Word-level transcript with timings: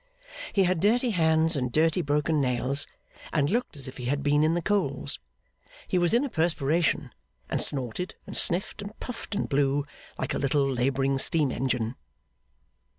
He 0.51 0.63
had 0.63 0.79
dirty 0.79 1.11
hands 1.11 1.55
and 1.55 1.71
dirty 1.71 2.01
broken 2.01 2.41
nails, 2.41 2.87
and 3.31 3.51
looked 3.51 3.77
as 3.77 3.87
if 3.87 3.97
he 3.97 4.05
had 4.05 4.23
been 4.23 4.43
in 4.43 4.55
the 4.55 4.61
coals; 4.63 5.19
he 5.87 5.99
was 5.99 6.11
in 6.11 6.25
a 6.25 6.27
perspiration, 6.29 7.13
and 7.51 7.61
snorted 7.61 8.15
and 8.25 8.35
sniffed 8.35 8.81
and 8.81 8.99
puffed 8.99 9.35
and 9.35 9.47
blew, 9.47 9.85
like 10.17 10.33
a 10.33 10.39
little 10.39 10.67
labouring 10.67 11.19
steam 11.19 11.51
engine. 11.51 11.93